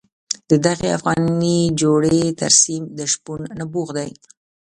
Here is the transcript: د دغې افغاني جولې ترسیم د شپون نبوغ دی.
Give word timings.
د 0.49 0.51
دغې 0.65 0.89
افغاني 0.97 1.59
جولې 1.79 2.21
ترسیم 2.41 2.83
د 2.97 2.99
شپون 3.13 3.41
نبوغ 3.59 3.87
دی. 3.97 4.11